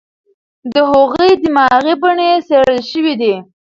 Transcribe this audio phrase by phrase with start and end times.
[0.73, 3.33] د هغوی دماغي بڼې څېړل شوې دي.